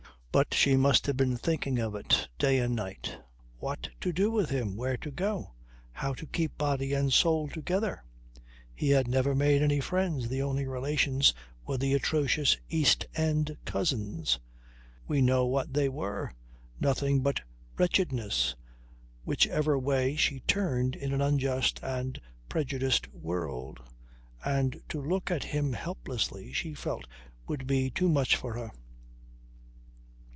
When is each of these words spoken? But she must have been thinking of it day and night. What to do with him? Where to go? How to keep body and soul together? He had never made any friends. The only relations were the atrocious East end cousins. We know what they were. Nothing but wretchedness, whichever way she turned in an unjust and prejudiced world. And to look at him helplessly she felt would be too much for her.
But 0.33 0.53
she 0.53 0.77
must 0.77 1.07
have 1.07 1.17
been 1.17 1.35
thinking 1.35 1.77
of 1.79 1.93
it 1.93 2.29
day 2.39 2.59
and 2.59 2.73
night. 2.73 3.17
What 3.59 3.89
to 3.99 4.13
do 4.13 4.31
with 4.31 4.49
him? 4.49 4.77
Where 4.77 4.95
to 4.95 5.11
go? 5.11 5.55
How 5.91 6.13
to 6.13 6.25
keep 6.25 6.57
body 6.57 6.93
and 6.93 7.11
soul 7.11 7.49
together? 7.49 8.05
He 8.73 8.91
had 8.91 9.09
never 9.09 9.35
made 9.35 9.61
any 9.61 9.81
friends. 9.81 10.29
The 10.29 10.41
only 10.41 10.65
relations 10.65 11.33
were 11.67 11.77
the 11.77 11.93
atrocious 11.93 12.55
East 12.69 13.05
end 13.13 13.57
cousins. 13.65 14.39
We 15.05 15.21
know 15.21 15.45
what 15.47 15.73
they 15.73 15.89
were. 15.89 16.31
Nothing 16.79 17.21
but 17.21 17.41
wretchedness, 17.77 18.55
whichever 19.25 19.77
way 19.77 20.15
she 20.15 20.39
turned 20.39 20.95
in 20.95 21.11
an 21.13 21.19
unjust 21.19 21.81
and 21.83 22.21
prejudiced 22.47 23.09
world. 23.09 23.81
And 24.45 24.81
to 24.87 25.01
look 25.01 25.29
at 25.29 25.43
him 25.43 25.73
helplessly 25.73 26.53
she 26.53 26.73
felt 26.73 27.05
would 27.49 27.67
be 27.67 27.89
too 27.89 28.07
much 28.07 28.37
for 28.37 28.53
her. 28.53 28.71